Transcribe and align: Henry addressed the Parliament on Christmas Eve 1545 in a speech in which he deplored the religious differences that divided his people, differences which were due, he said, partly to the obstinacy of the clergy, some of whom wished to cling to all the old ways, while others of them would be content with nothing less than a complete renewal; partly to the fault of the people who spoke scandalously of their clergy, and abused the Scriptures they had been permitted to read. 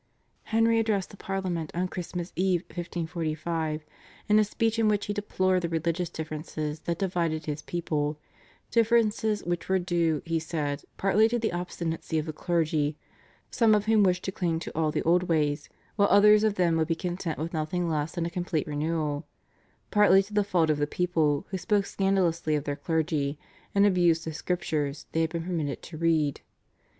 Henry 0.45 0.79
addressed 0.79 1.11
the 1.11 1.15
Parliament 1.17 1.69
on 1.75 1.87
Christmas 1.87 2.33
Eve 2.35 2.61
1545 2.63 3.85
in 4.29 4.39
a 4.39 4.43
speech 4.43 4.79
in 4.79 4.87
which 4.87 5.05
he 5.05 5.13
deplored 5.13 5.61
the 5.61 5.69
religious 5.69 6.09
differences 6.09 6.79
that 6.79 6.97
divided 6.97 7.45
his 7.45 7.61
people, 7.61 8.17
differences 8.71 9.43
which 9.43 9.69
were 9.69 9.77
due, 9.77 10.23
he 10.25 10.39
said, 10.39 10.81
partly 10.97 11.29
to 11.29 11.37
the 11.37 11.51
obstinacy 11.53 12.17
of 12.17 12.25
the 12.25 12.33
clergy, 12.33 12.97
some 13.51 13.75
of 13.75 13.85
whom 13.85 14.01
wished 14.01 14.23
to 14.23 14.31
cling 14.31 14.57
to 14.57 14.75
all 14.75 14.89
the 14.91 15.03
old 15.03 15.29
ways, 15.29 15.69
while 15.97 16.07
others 16.09 16.43
of 16.43 16.55
them 16.55 16.77
would 16.77 16.87
be 16.87 16.95
content 16.95 17.37
with 17.37 17.53
nothing 17.53 17.87
less 17.87 18.13
than 18.13 18.25
a 18.25 18.31
complete 18.31 18.65
renewal; 18.65 19.27
partly 19.91 20.23
to 20.23 20.33
the 20.33 20.43
fault 20.43 20.71
of 20.71 20.79
the 20.79 20.87
people 20.87 21.45
who 21.51 21.59
spoke 21.59 21.85
scandalously 21.85 22.55
of 22.55 22.63
their 22.63 22.75
clergy, 22.75 23.37
and 23.75 23.85
abused 23.85 24.25
the 24.25 24.33
Scriptures 24.33 25.05
they 25.11 25.21
had 25.21 25.29
been 25.29 25.43
permitted 25.45 25.83
to 25.83 25.95
read. 25.95 26.41